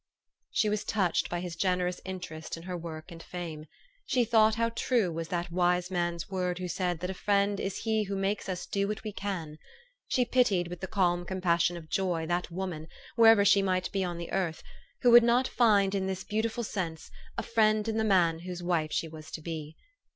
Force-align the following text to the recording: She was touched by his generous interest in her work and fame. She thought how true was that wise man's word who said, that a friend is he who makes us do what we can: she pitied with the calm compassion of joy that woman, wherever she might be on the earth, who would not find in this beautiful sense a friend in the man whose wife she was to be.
She 0.49 0.67
was 0.67 0.83
touched 0.83 1.29
by 1.29 1.41
his 1.41 1.55
generous 1.55 2.01
interest 2.05 2.57
in 2.57 2.63
her 2.63 2.75
work 2.75 3.11
and 3.11 3.21
fame. 3.21 3.67
She 4.07 4.25
thought 4.25 4.55
how 4.55 4.69
true 4.69 5.11
was 5.11 5.27
that 5.27 5.51
wise 5.51 5.91
man's 5.91 6.27
word 6.27 6.57
who 6.57 6.67
said, 6.67 7.01
that 7.01 7.11
a 7.11 7.13
friend 7.13 7.59
is 7.59 7.77
he 7.83 8.05
who 8.05 8.15
makes 8.15 8.49
us 8.49 8.65
do 8.65 8.87
what 8.87 9.03
we 9.03 9.11
can: 9.13 9.59
she 10.07 10.25
pitied 10.25 10.69
with 10.69 10.79
the 10.81 10.87
calm 10.87 11.23
compassion 11.23 11.77
of 11.77 11.87
joy 11.87 12.25
that 12.25 12.49
woman, 12.49 12.87
wherever 13.15 13.45
she 13.45 13.61
might 13.61 13.91
be 13.91 14.03
on 14.03 14.17
the 14.17 14.31
earth, 14.31 14.63
who 15.03 15.11
would 15.11 15.21
not 15.23 15.47
find 15.47 15.93
in 15.93 16.07
this 16.07 16.23
beautiful 16.23 16.63
sense 16.63 17.11
a 17.37 17.43
friend 17.43 17.87
in 17.87 17.97
the 17.97 18.03
man 18.03 18.39
whose 18.39 18.63
wife 18.63 18.91
she 18.91 19.07
was 19.07 19.29
to 19.29 19.39
be. 19.39 19.77